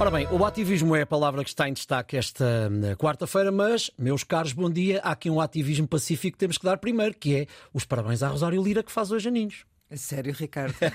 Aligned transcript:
Ora 0.00 0.12
bem, 0.12 0.28
o 0.30 0.44
ativismo 0.44 0.94
é 0.94 1.02
a 1.02 1.06
palavra 1.06 1.42
que 1.42 1.50
está 1.50 1.68
em 1.68 1.72
destaque 1.72 2.16
esta 2.16 2.70
hum, 2.70 2.94
quarta-feira, 2.94 3.50
mas, 3.50 3.90
meus 3.98 4.22
caros, 4.22 4.52
bom 4.52 4.70
dia. 4.70 5.00
Há 5.02 5.10
aqui 5.10 5.28
um 5.28 5.40
ativismo 5.40 5.88
pacífico 5.88 6.36
que 6.36 6.38
temos 6.38 6.56
que 6.56 6.64
dar 6.64 6.78
primeiro, 6.78 7.16
que 7.18 7.34
é 7.34 7.46
os 7.74 7.84
parabéns 7.84 8.22
à 8.22 8.28
Rosário 8.28 8.62
Lira, 8.62 8.84
que 8.84 8.92
faz 8.92 9.10
hoje 9.10 9.26
aninhos. 9.26 9.64
Sério, 9.96 10.34
Ricardo? 10.34 10.74
é 10.82 10.90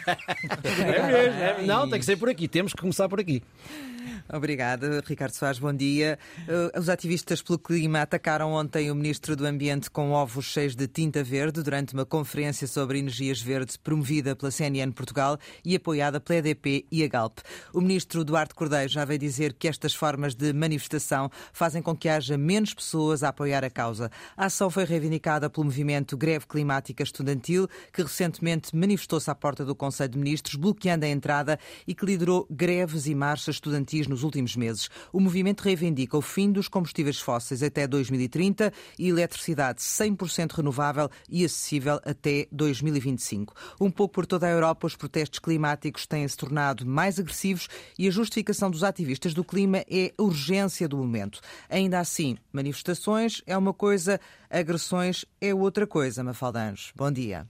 mesmo, 1.07 1.41
é, 1.41 1.65
não, 1.65 1.89
tem 1.89 1.99
que 1.99 2.05
ser 2.05 2.15
por 2.15 2.29
aqui, 2.29 2.47
temos 2.47 2.73
que 2.73 2.81
começar 2.81 3.09
por 3.09 3.19
aqui. 3.19 3.41
Obrigada, 4.31 5.03
Ricardo 5.05 5.33
Soares, 5.33 5.59
bom 5.59 5.73
dia. 5.73 6.17
Uh, 6.47 6.79
os 6.79 6.89
ativistas 6.89 7.41
pelo 7.41 7.59
clima 7.59 8.01
atacaram 8.01 8.53
ontem 8.53 8.89
o 8.89 8.95
Ministro 8.95 9.35
do 9.35 9.45
Ambiente 9.45 9.89
com 9.89 10.11
ovos 10.11 10.45
cheios 10.45 10.75
de 10.75 10.87
tinta 10.87 11.23
verde 11.23 11.61
durante 11.61 11.93
uma 11.93 12.05
conferência 12.05 12.67
sobre 12.67 12.99
energias 12.99 13.41
verdes 13.41 13.77
promovida 13.77 14.35
pela 14.35 14.51
CNN 14.51 14.91
Portugal 14.91 15.37
e 15.63 15.75
apoiada 15.75 16.19
pela 16.19 16.39
EDP 16.39 16.85
e 16.91 17.03
a 17.03 17.07
Galp. 17.07 17.39
O 17.73 17.81
Ministro 17.81 18.23
Duarte 18.23 18.55
Cordeiro 18.55 18.89
já 18.89 19.03
veio 19.05 19.19
dizer 19.19 19.53
que 19.53 19.67
estas 19.67 19.93
formas 19.93 20.35
de 20.35 20.53
manifestação 20.53 21.29
fazem 21.51 21.81
com 21.81 21.95
que 21.95 22.07
haja 22.07 22.37
menos 22.37 22.73
pessoas 22.73 23.23
a 23.23 23.29
apoiar 23.29 23.63
a 23.63 23.69
causa. 23.69 24.09
A 24.37 24.45
ação 24.45 24.69
foi 24.69 24.85
reivindicada 24.85 25.49
pelo 25.49 25.65
movimento 25.65 26.17
Greve 26.17 26.47
Climática 26.47 27.03
Estudantil, 27.03 27.67
que 27.91 28.01
recentemente 28.01 28.75
manifestou-se 28.83 29.29
à 29.31 29.35
porta 29.35 29.63
do 29.63 29.73
Conselho 29.73 30.11
de 30.11 30.17
Ministros, 30.17 30.55
bloqueando 30.55 31.05
a 31.05 31.09
entrada 31.09 31.57
e 31.87 31.95
que 31.95 32.05
liderou 32.05 32.45
greves 32.49 33.07
e 33.07 33.15
marchas 33.15 33.55
estudantis 33.55 34.07
nos 34.07 34.23
últimos 34.23 34.55
meses. 34.57 34.89
O 35.11 35.19
movimento 35.19 35.61
reivindica 35.61 36.17
o 36.17 36.21
fim 36.21 36.51
dos 36.51 36.67
combustíveis 36.67 37.19
fósseis 37.19 37.63
até 37.63 37.87
2030 37.87 38.73
e 38.99 39.07
eletricidade 39.07 39.81
100% 39.81 40.51
renovável 40.51 41.09
e 41.29 41.45
acessível 41.45 41.99
até 42.03 42.45
2025. 42.51 43.53
Um 43.79 43.89
pouco 43.89 44.13
por 44.15 44.25
toda 44.25 44.47
a 44.47 44.51
Europa, 44.51 44.85
os 44.85 44.95
protestos 44.95 45.39
climáticos 45.39 46.05
têm 46.05 46.27
se 46.27 46.35
tornado 46.35 46.85
mais 46.85 47.19
agressivos 47.19 47.69
e 47.97 48.07
a 48.07 48.11
justificação 48.11 48.69
dos 48.69 48.83
ativistas 48.83 49.33
do 49.33 49.43
clima 49.43 49.77
é 49.89 50.13
a 50.17 50.21
urgência 50.21 50.87
do 50.87 50.97
momento. 50.97 51.39
Ainda 51.69 51.99
assim, 51.99 52.37
manifestações 52.51 53.41
é 53.47 53.57
uma 53.57 53.73
coisa, 53.73 54.19
agressões 54.49 55.23
é 55.39 55.53
outra 55.53 55.87
coisa, 55.87 56.23
Mafaldanjos. 56.23 56.91
Bom 56.95 57.11
dia. 57.11 57.47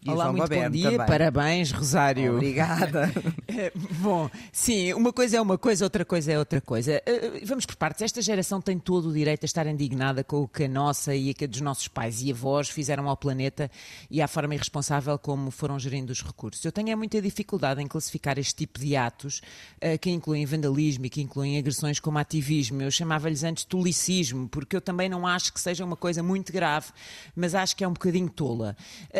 E 0.00 0.10
Olá, 0.10 0.32
muito 0.32 0.48
bom 0.48 0.70
dia, 0.70 0.92
também. 0.92 1.06
parabéns, 1.08 1.72
Rosário. 1.72 2.36
Obrigada. 2.36 3.12
Eh, 3.48 3.72
bom, 3.98 4.30
sim, 4.52 4.92
uma 4.92 5.12
coisa 5.12 5.38
é 5.38 5.40
uma 5.40 5.58
coisa, 5.58 5.84
outra 5.84 6.04
coisa 6.04 6.30
é 6.32 6.38
outra 6.38 6.60
coisa. 6.60 7.02
Eh, 7.04 7.42
vamos 7.44 7.66
por 7.66 7.74
partes. 7.74 8.02
Esta 8.02 8.22
geração 8.22 8.60
tem 8.60 8.78
todo 8.78 9.08
o 9.08 9.12
direito 9.12 9.42
a 9.42 9.46
estar 9.46 9.66
indignada 9.66 10.22
com 10.22 10.42
o 10.42 10.46
que 10.46 10.64
a 10.64 10.68
nossa 10.68 11.16
e 11.16 11.30
a 11.30 11.34
que 11.34 11.48
dos 11.48 11.60
nossos 11.60 11.88
pais 11.88 12.22
e 12.22 12.30
avós 12.30 12.68
fizeram 12.68 13.08
ao 13.08 13.16
planeta 13.16 13.68
e 14.08 14.22
à 14.22 14.28
forma 14.28 14.54
irresponsável 14.54 15.18
como 15.18 15.50
foram 15.50 15.76
gerindo 15.80 16.10
os 16.10 16.22
recursos. 16.22 16.64
Eu 16.64 16.70
tenho 16.70 16.96
muita 16.96 17.20
dificuldade 17.20 17.82
em 17.82 17.88
classificar 17.88 18.38
este 18.38 18.54
tipo 18.54 18.78
de 18.78 18.94
atos 18.94 19.40
eh, 19.80 19.98
que 19.98 20.10
incluem 20.10 20.46
vandalismo 20.46 21.06
e 21.06 21.10
que 21.10 21.20
incluem 21.20 21.58
agressões 21.58 21.98
como 21.98 22.18
ativismo. 22.18 22.80
Eu 22.82 22.90
chamava-lhes 22.92 23.42
antes 23.42 23.64
tolicismo, 23.64 24.48
porque 24.48 24.76
eu 24.76 24.80
também 24.80 25.08
não 25.08 25.26
acho 25.26 25.52
que 25.52 25.60
seja 25.60 25.84
uma 25.84 25.96
coisa 25.96 26.22
muito 26.22 26.52
grave, 26.52 26.86
mas 27.34 27.52
acho 27.52 27.74
que 27.74 27.82
é 27.82 27.88
um 27.88 27.92
bocadinho 27.92 28.30
tola. 28.30 28.76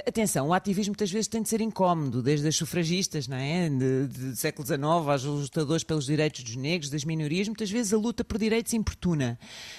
Atenção, 0.06 0.46
o 0.46 0.54
ativismo 0.54 0.67
ativismo 0.68 0.92
muitas 0.92 1.10
vezes 1.10 1.28
tem 1.28 1.42
de 1.42 1.48
ser 1.48 1.60
incómodo, 1.60 2.22
desde 2.22 2.46
as 2.46 2.54
sufragistas, 2.54 3.26
não 3.26 3.36
é? 3.36 3.70
De, 3.70 4.06
de, 4.06 4.36
século 4.36 4.66
XIX, 4.66 4.82
aos 4.82 5.24
lutadores 5.24 5.82
pelos 5.82 6.06
direitos 6.06 6.42
dos 6.42 6.56
negros, 6.56 6.90
das 6.90 7.04
minorias, 7.04 7.48
muitas 7.48 7.70
vezes 7.70 7.92
a 7.92 7.96
luta 7.96 8.22
por 8.22 8.38
direitos 8.38 8.74
importuna. 8.74 9.38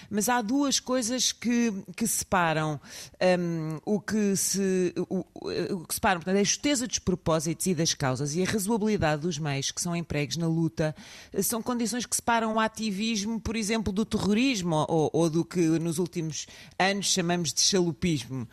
Mas 0.09 0.27
há 0.29 0.41
duas 0.41 0.79
coisas 0.79 1.31
que, 1.31 1.71
que 1.95 2.07
separam 2.07 2.79
um, 3.39 3.79
o 3.85 3.99
que 3.99 4.35
se 4.35 4.93
o, 5.09 5.25
o, 5.35 5.85
que 5.85 5.93
separam, 5.93 6.21
portanto, 6.21 6.37
a 6.37 6.43
justeza 6.43 6.87
dos 6.87 6.99
propósitos 6.99 7.67
e 7.67 7.75
das 7.75 7.93
causas 7.93 8.35
e 8.35 8.41
a 8.41 8.45
razoabilidade 8.45 9.21
dos 9.21 9.37
meios 9.37 9.71
que 9.71 9.81
são 9.81 9.95
empregos 9.95 10.37
na 10.37 10.47
luta 10.47 10.95
são 11.43 11.61
condições 11.61 12.05
que 12.05 12.15
separam 12.15 12.55
o 12.55 12.59
ativismo, 12.59 13.39
por 13.39 13.55
exemplo, 13.55 13.93
do 13.93 14.05
terrorismo 14.05 14.85
ou, 14.89 15.09
ou 15.13 15.29
do 15.29 15.45
que 15.45 15.59
nos 15.59 15.99
últimos 15.99 16.47
anos 16.77 17.07
chamamos 17.07 17.53
de 17.53 17.61
chalupismo. 17.61 18.47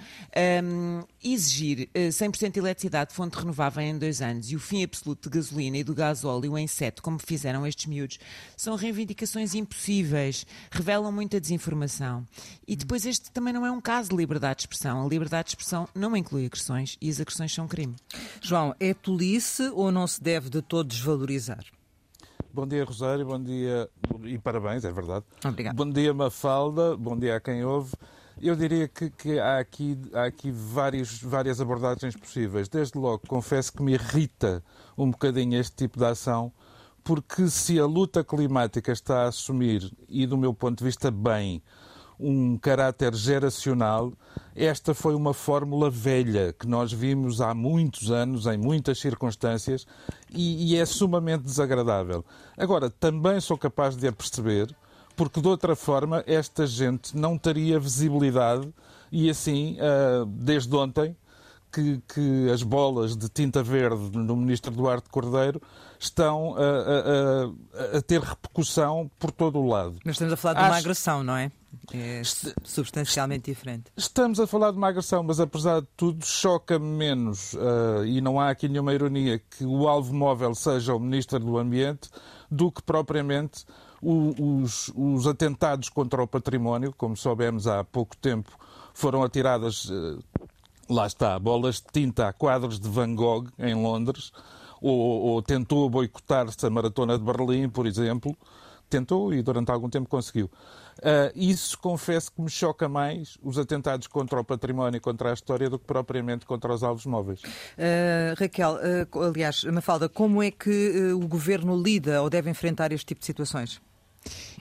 Um, 0.62 1.02
exigir 1.22 1.88
uh, 1.96 2.12
100% 2.30 2.52
de 2.52 2.58
eletricidade 2.58 3.10
de 3.10 3.16
fonte 3.16 3.38
renovável 3.38 3.82
em 3.82 3.98
dois 3.98 4.20
anos 4.20 4.50
e 4.50 4.56
o 4.56 4.60
fim 4.60 4.82
absoluto 4.82 5.28
de 5.28 5.36
gasolina 5.36 5.78
e 5.78 5.84
do 5.84 5.94
gasóleo 5.94 6.58
em 6.58 6.66
sete, 6.66 7.00
como 7.00 7.18
fizeram 7.18 7.66
estes 7.66 7.86
miúdos, 7.86 8.18
são 8.56 8.74
reivindicações 8.74 9.54
impossíveis, 9.54 10.46
revelam 10.70 11.12
muita 11.12 11.40
desinformação. 11.40 12.26
E 12.66 12.74
depois 12.74 13.06
este 13.06 13.30
também 13.30 13.52
não 13.52 13.64
é 13.64 13.70
um 13.70 13.80
caso 13.80 14.10
de 14.10 14.16
liberdade 14.16 14.56
de 14.56 14.62
expressão. 14.62 15.04
A 15.04 15.08
liberdade 15.08 15.46
de 15.46 15.50
expressão 15.50 15.88
não 15.94 16.16
inclui 16.16 16.46
agressões 16.46 16.96
e 17.00 17.08
as 17.08 17.20
agressões 17.20 17.54
são 17.54 17.68
crime. 17.68 17.94
João, 18.40 18.74
é 18.80 18.92
tolice 18.92 19.70
ou 19.74 19.92
não 19.92 20.06
se 20.06 20.22
deve 20.22 20.50
de 20.50 20.62
todo 20.62 20.88
desvalorizar? 20.88 21.64
Bom 22.52 22.66
dia, 22.66 22.84
Rosário, 22.84 23.26
bom 23.26 23.42
dia 23.42 23.88
e 24.24 24.38
parabéns, 24.38 24.84
é 24.84 24.90
verdade. 24.90 25.24
Obrigado. 25.44 25.76
Bom 25.76 25.90
dia, 25.90 26.14
Mafalda, 26.14 26.96
bom 26.96 27.18
dia 27.18 27.36
a 27.36 27.40
quem 27.40 27.62
ouve. 27.64 27.92
Eu 28.40 28.54
diria 28.54 28.86
que, 28.86 29.08
que 29.08 29.38
há 29.38 29.58
aqui, 29.58 29.98
há 30.12 30.24
aqui 30.24 30.50
vários, 30.50 31.22
várias 31.22 31.58
abordagens 31.58 32.14
possíveis. 32.14 32.68
Desde 32.68 32.98
logo, 32.98 33.22
confesso 33.26 33.72
que 33.72 33.82
me 33.82 33.94
irrita 33.94 34.62
um 34.96 35.10
bocadinho 35.10 35.58
este 35.58 35.74
tipo 35.74 35.98
de 35.98 36.04
ação, 36.04 36.52
porque 37.02 37.48
se 37.48 37.80
a 37.80 37.86
luta 37.86 38.22
climática 38.22 38.92
está 38.92 39.22
a 39.22 39.28
assumir, 39.28 39.90
e 40.06 40.26
do 40.26 40.36
meu 40.36 40.52
ponto 40.52 40.78
de 40.78 40.84
vista, 40.84 41.10
bem, 41.10 41.62
um 42.20 42.58
caráter 42.58 43.14
geracional, 43.14 44.12
esta 44.54 44.92
foi 44.92 45.14
uma 45.14 45.32
fórmula 45.32 45.88
velha 45.90 46.52
que 46.52 46.66
nós 46.66 46.92
vimos 46.92 47.40
há 47.40 47.54
muitos 47.54 48.10
anos, 48.10 48.46
em 48.46 48.58
muitas 48.58 48.98
circunstâncias, 48.98 49.86
e, 50.30 50.74
e 50.74 50.76
é 50.76 50.84
sumamente 50.84 51.44
desagradável. 51.44 52.22
Agora, 52.54 52.90
também 52.90 53.40
sou 53.40 53.56
capaz 53.56 53.96
de 53.96 54.12
perceber 54.12 54.76
porque 55.16 55.40
de 55.40 55.48
outra 55.48 55.74
forma 55.74 56.22
esta 56.26 56.66
gente 56.66 57.16
não 57.16 57.38
teria 57.38 57.80
visibilidade 57.80 58.72
e 59.10 59.30
assim, 59.30 59.76
ah, 59.80 60.24
desde 60.26 60.74
ontem, 60.76 61.16
que, 61.72 62.00
que, 62.08 62.50
as 62.50 62.62
bolas 62.62 63.16
de 63.16 63.28
tinta 63.28 63.62
verde 63.62 64.16
no 64.16 64.34
ministro 64.34 64.70
Duarte 64.70 65.10
Cordeiro 65.10 65.60
estão 65.98 66.54
a, 66.56 67.92
a, 67.92 67.98
a, 67.98 68.02
ter 68.02 68.20
repercussão 68.20 69.10
por 69.18 69.30
todo 69.30 69.58
o 69.58 69.68
lado. 69.68 69.98
Nós 70.04 70.14
estamos 70.14 70.32
a 70.32 70.36
falar 70.36 70.54
de 70.54 70.60
Acho... 70.60 70.70
uma 70.70 70.78
agressão, 70.78 71.22
não 71.22 71.36
é? 71.36 71.50
É 71.92 72.22
substancialmente 72.64 73.50
diferente. 73.50 73.92
Estamos 73.96 74.40
a 74.40 74.46
falar 74.46 74.70
de 74.70 74.78
uma 74.78 74.88
agressão, 74.88 75.22
mas 75.22 75.38
apesar 75.38 75.80
de 75.80 75.88
tudo, 75.96 76.24
choca-me 76.24 76.86
menos, 76.86 77.52
uh, 77.52 78.04
e 78.06 78.20
não 78.22 78.40
há 78.40 78.48
aqui 78.48 78.68
nenhuma 78.68 78.94
ironia, 78.94 79.38
que 79.38 79.64
o 79.64 79.86
alvo 79.86 80.14
móvel 80.14 80.54
seja 80.54 80.94
o 80.94 80.98
Ministro 80.98 81.38
do 81.38 81.58
Ambiente, 81.58 82.08
do 82.50 82.72
que 82.72 82.82
propriamente 82.82 83.66
os, 84.02 84.92
os 84.94 85.26
atentados 85.26 85.88
contra 85.88 86.22
o 86.22 86.26
património, 86.26 86.94
como 86.96 87.16
soubemos 87.16 87.66
há 87.66 87.82
pouco 87.84 88.16
tempo, 88.16 88.50
foram 88.94 89.22
atiradas, 89.22 89.90
eh, 89.90 90.42
lá 90.88 91.06
está, 91.06 91.38
bolas 91.38 91.76
de 91.76 91.86
tinta 91.92 92.28
a 92.28 92.32
quadros 92.32 92.80
de 92.80 92.88
Van 92.88 93.14
Gogh 93.14 93.46
em 93.58 93.74
Londres, 93.74 94.32
ou, 94.80 94.98
ou 94.98 95.42
tentou 95.42 95.88
boicotar-se 95.90 96.64
a 96.66 96.70
Maratona 96.70 97.18
de 97.18 97.24
Berlim, 97.24 97.68
por 97.68 97.86
exemplo. 97.86 98.36
Tentou 98.88 99.34
e 99.34 99.42
durante 99.42 99.72
algum 99.72 99.90
tempo 99.90 100.08
conseguiu. 100.08 100.48
Uh, 100.98 101.30
isso 101.34 101.76
confesso 101.78 102.32
que 102.32 102.40
me 102.40 102.48
choca 102.48 102.88
mais 102.88 103.36
os 103.42 103.58
atentados 103.58 104.06
contra 104.06 104.40
o 104.40 104.44
património 104.44 104.96
e 104.96 105.00
contra 105.00 105.30
a 105.30 105.34
história 105.34 105.68
do 105.68 105.78
que 105.78 105.84
propriamente 105.84 106.46
contra 106.46 106.72
os 106.72 106.82
alvos 106.82 107.04
móveis. 107.04 107.42
Uh, 107.42 108.38
Raquel, 108.38 108.78
uh, 109.12 109.22
aliás, 109.24 109.64
Mafalda, 109.64 110.08
como 110.08 110.42
é 110.42 110.50
que 110.50 111.12
o 111.12 111.26
governo 111.26 111.76
lida 111.76 112.22
ou 112.22 112.30
deve 112.30 112.48
enfrentar 112.48 112.92
este 112.92 113.06
tipo 113.06 113.20
de 113.20 113.26
situações? 113.26 113.80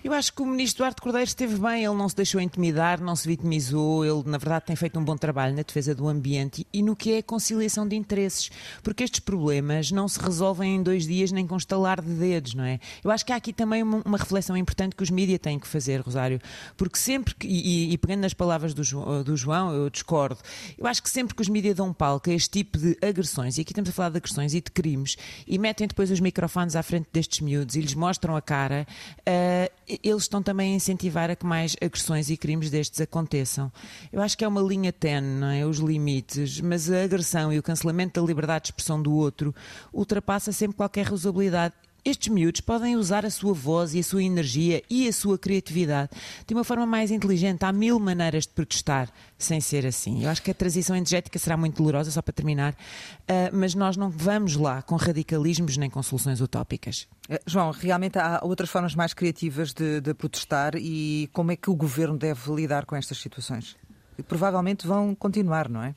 Eu 0.06 0.14
acho 0.14 0.32
que 0.34 0.44
o 0.44 0.46
ministro 0.46 0.84
Duarte 0.84 1.02
Cordeiro 1.02 1.28
esteve 1.28 1.58
bem, 1.58 1.84
ele 1.84 1.96
não 1.96 2.08
se 2.08 2.16
deixou 2.16 2.40
intimidar, 2.40 3.02
não 3.02 3.16
se 3.16 3.28
vitimizou, 3.28 4.06
ele 4.06 4.22
na 4.28 4.38
verdade 4.38 4.66
tem 4.66 4.76
feito 4.76 5.00
um 5.00 5.04
bom 5.04 5.18
trabalho 5.18 5.56
na 5.56 5.64
defesa 5.64 5.96
do 5.96 6.08
ambiente 6.08 6.64
e 6.72 6.84
no 6.84 6.96
que 6.96 7.14
é 7.14 7.18
a 7.18 7.24
conciliação 7.24 7.88
de 7.88 7.96
interesses, 7.96 8.52
porque 8.84 9.04
estes 9.04 9.20
problemas 9.20 9.90
não 9.90 10.08
se 10.08 10.20
resolvem 10.20 10.76
em 10.76 10.84
dois 10.84 11.08
dias 11.08 11.32
nem 11.32 11.48
com 11.48 11.58
estalar 11.58 12.04
de 12.04 12.14
dedos, 12.14 12.54
não 12.54 12.64
é? 12.64 12.80
Eu 13.04 13.10
acho 13.10 13.26
que 13.26 13.34
há 13.34 13.36
aqui 13.36 13.52
também 13.52 13.82
uma, 13.82 14.04
uma 14.06 14.18
reflexão 14.20 14.56
importante 14.56 14.96
que 14.96 15.02
os 15.02 15.10
mídias 15.10 15.40
têm 15.40 15.58
que 15.58 15.68
fazer, 15.68 16.02
Rosário, 16.02 16.40
porque 16.78 17.00
sempre 17.00 17.34
que, 17.34 17.48
e, 17.48 17.92
e, 17.92 17.98
pegando 17.98 18.22
nas 18.22 18.34
palavras 18.36 18.76
do, 18.76 19.24
do 19.24 19.36
João, 19.36 19.74
eu 19.74 19.90
discordo, 19.90 20.38
eu 20.78 20.86
acho 20.86 21.02
que 21.02 21.10
sempre 21.10 21.34
que 21.34 21.42
os 21.42 21.50
mídias 21.50 21.78
dão 21.78 21.92
palco 21.92 22.30
a 22.30 22.34
este 22.34 22.52
tipo 22.52 22.78
de 22.78 22.96
agressões, 23.02 23.58
e 23.58 23.62
aqui 23.62 23.72
estamos 23.72 23.90
a 23.90 23.94
falar 23.94 24.10
de 24.10 24.18
agressões 24.18 24.54
e 24.54 24.62
de 24.62 24.70
crimes, 24.70 25.18
e 25.48 25.58
metem 25.58 25.88
depois 25.88 26.12
os 26.12 26.20
microfones 26.20 26.76
à 26.76 26.84
frente 26.84 27.08
destes 27.12 27.40
miúdos 27.40 27.76
e 27.76 27.82
lhes 27.82 27.96
mostram 27.96 28.36
a 28.36 28.42
cara, 28.42 28.86
uh, 29.22 29.75
eles 29.88 30.24
estão 30.24 30.42
também 30.42 30.74
a 30.74 30.76
incentivar 30.76 31.30
a 31.30 31.36
que 31.36 31.46
mais 31.46 31.76
agressões 31.82 32.30
e 32.30 32.38
crimes 32.38 32.70
destes 32.70 33.02
aconteçam. 33.02 33.72
Eu 34.12 34.22
acho 34.22 34.38
que 34.38 34.44
é 34.44 34.48
uma 34.48 34.62
linha 34.62 34.92
tenue, 34.92 35.40
não 35.40 35.48
é? 35.48 35.66
Os 35.66 35.78
limites, 35.78 36.60
mas 36.62 36.90
a 36.92 37.04
agressão 37.04 37.54
e 37.54 37.60
o 37.60 37.64
cancelamento 37.64 38.20
da 38.20 38.26
liberdade 38.26 38.64
de 38.64 38.68
expressão 38.70 39.02
do 39.02 39.14
outro 39.14 39.54
ultrapassa 39.94 40.52
sempre 40.52 40.78
qualquer 40.78 41.06
razoabilidade 41.06 41.74
estes 42.06 42.32
miúdos 42.32 42.62
podem 42.62 42.96
usar 42.96 43.26
a 43.26 43.32
sua 43.32 43.52
voz 43.52 43.96
e 43.96 44.00
a 44.00 44.04
sua 44.04 44.22
energia 44.22 44.84
e 44.88 45.08
a 45.08 45.12
sua 45.12 45.40
criatividade 45.40 46.12
de 46.46 46.54
uma 46.54 46.64
forma 46.64 46.86
mais 46.86 47.10
inteligente. 47.10 47.64
Há 47.64 47.74
mil 47.74 48.00
maneiras 48.00 48.46
de 48.46 48.54
protestar 48.54 49.10
sem 49.40 49.60
ser 49.60 49.88
assim. 49.88 50.24
Eu 50.24 50.30
acho 50.30 50.44
que 50.44 50.52
a 50.52 50.54
transição 50.54 50.96
energética 50.96 51.40
será 51.40 51.58
muito 51.58 51.78
dolorosa, 51.78 52.12
só 52.12 52.22
para 52.22 52.32
terminar, 52.32 52.74
uh, 52.74 53.50
mas 53.52 53.74
nós 53.74 53.98
não 53.98 54.12
vamos 54.12 54.56
lá 54.56 54.84
com 54.84 54.96
radicalismos 54.96 55.78
nem 55.78 55.90
com 55.90 56.02
soluções 56.04 56.40
utópicas. 56.40 57.08
Eh, 57.28 57.42
João, 57.48 57.72
realmente 57.72 58.20
há 58.20 58.40
outras 58.44 58.70
formas 58.70 58.94
mais 58.94 59.14
criativas 59.14 59.74
de, 59.74 60.00
de 60.00 60.14
protestar 60.14 60.76
e 60.76 61.28
como 61.34 61.52
é 61.52 61.56
que 61.56 61.72
o 61.72 61.76
governo 61.76 62.18
deve 62.18 62.54
lidar 62.54 62.86
com 62.86 62.96
estas 62.96 63.18
situações? 63.18 63.76
E 64.18 64.22
provavelmente 64.22 64.86
vão 64.86 65.16
continuar, 65.16 65.68
não 65.68 65.82
é? 65.82 65.96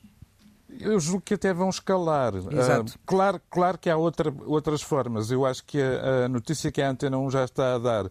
Eu 0.79 0.99
julgo 0.99 1.21
que 1.21 1.33
até 1.33 1.53
vão 1.53 1.69
escalar. 1.69 2.33
Exato. 2.35 2.93
Uh, 2.93 2.99
claro, 3.05 3.41
claro 3.49 3.77
que 3.77 3.89
há 3.89 3.97
outra, 3.97 4.33
outras 4.45 4.81
formas. 4.81 5.29
Eu 5.29 5.45
acho 5.45 5.63
que 5.65 5.81
a, 5.81 6.25
a, 6.25 6.29
notícia 6.29 6.71
que 6.71 6.81
a 6.81 6.89
Antena 6.89 7.17
1 7.17 7.31
já 7.31 7.43
está 7.43 7.75
a 7.75 7.77
dar 7.77 8.09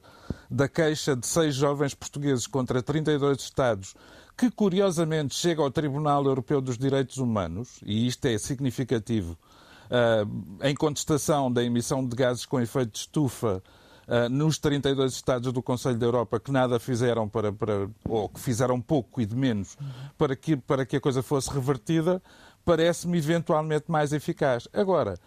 da 0.51 0.69
queixa 0.69 1.17
de 1.17 1.27
seis 1.27 1.55
jovens 1.55 1.95
portugueses 1.95 2.47
contra 2.47 2.83
32 2.83 3.41
Estados, 3.41 3.95
que 4.37 4.51
curiosamente 4.51 5.35
chega 5.35 5.63
ao 5.63 5.71
Tribunal 5.71 6.25
Europeu 6.25 6.61
dos 6.61 6.77
Direitos 6.77 7.17
Humanos, 7.17 7.81
e 7.83 8.07
isto 8.07 8.27
é 8.27 8.37
significativo, 8.37 9.39
uh, 9.87 10.67
em 10.67 10.75
contestação 10.75 11.51
da 11.51 11.63
emissão 11.63 12.07
de 12.07 12.15
gases 12.15 12.45
com 12.45 12.61
efeito 12.61 12.93
de 12.93 12.99
estufa 12.99 13.63
Uh, 14.09 14.27
nos 14.31 14.57
32 14.57 15.13
Estados 15.13 15.53
do 15.53 15.63
Conselho 15.63 15.99
da 15.99 16.07
Europa 16.07 16.41
que 16.41 16.51
nada 16.51 16.81
fizeram 16.81 17.29
para, 17.29 17.53
para, 17.53 17.91
ou 18.09 18.27
que 18.27 18.41
fizeram 18.41 18.81
pouco 18.81 19.21
e 19.21 19.27
de 19.27 19.37
menos 19.37 19.77
para 20.17 20.35
que, 20.35 20.57
para 20.57 20.87
que 20.87 20.97
a 20.97 21.01
coisa 21.01 21.23
fosse 21.23 21.51
revertida, 21.51 22.23
parece-me 22.69 23.17
eventualmente 23.17 23.91
mais 23.91 24.13
eficaz. 24.13 24.69
Agora, 24.75 25.19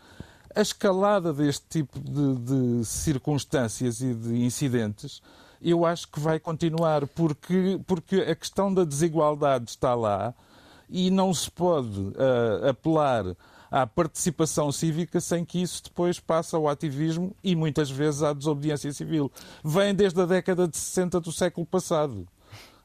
a 0.56 0.62
escalada 0.62 1.34
deste 1.34 1.66
tipo 1.68 2.00
de, 2.00 2.36
de, 2.36 2.86
circunstâncias 2.86 4.00
e 4.00 4.14
de 4.14 4.46
incidentes, 4.46 5.24
eu 5.60 5.84
acho 5.84 6.08
que 6.08 6.20
vai 6.20 6.40
continuar, 6.40 7.08
porque, 7.08 7.80
porque 7.88 8.18
a 8.18 8.36
questão 8.36 8.72
da 8.72 8.84
desigualdade 8.84 9.72
está 9.72 9.96
lá 9.96 10.36
e 10.88 11.10
não 11.10 11.34
se 11.34 11.50
pode 11.50 12.00
uh, 12.00 12.70
apelar 12.70 13.26
à 13.72 13.88
participação 13.88 14.72
cívica 14.72 15.20
sem 15.20 15.44
que 15.44 15.64
isso 15.64 15.86
depois 15.86 16.20
passe 16.20 16.56
ao 16.56 16.70
ativismo 16.70 17.36
e 17.44 17.56
muitas 17.56 17.90
vezes 17.90 18.22
à 18.22 18.34
desobediência 18.34 18.94
civil. 18.94 19.32
Vem 19.64 19.96
desde 19.96 20.22
a 20.22 20.28
década 20.28 20.68
de 20.68 20.78
60 20.78 21.20
do 21.20 21.32
século 21.32 21.66
passado. 21.66 22.28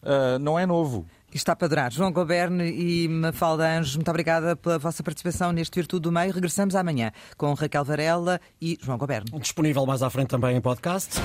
Uh, 0.02 0.38
não 0.40 0.58
é 0.58 0.64
novo. 0.64 1.04
Está 1.36 1.54
para 1.54 1.68
durar. 1.68 1.92
João 1.92 2.10
Goberne 2.10 2.64
e 2.64 3.06
Mafalda 3.08 3.78
Anjos, 3.78 3.94
muito 3.94 4.08
obrigada 4.08 4.56
pela 4.56 4.78
vossa 4.78 5.02
participação 5.02 5.52
neste 5.52 5.74
Virtude 5.74 6.00
do 6.00 6.10
Meio. 6.10 6.32
Regressamos 6.32 6.74
amanhã 6.74 7.12
com 7.36 7.52
Raquel 7.52 7.84
Varela 7.84 8.40
e 8.60 8.78
João 8.82 8.96
Goberne. 8.96 9.30
Disponível 9.38 9.84
mais 9.84 10.02
à 10.02 10.08
frente 10.08 10.28
também 10.28 10.56
em 10.56 10.60
podcast. 10.62 11.20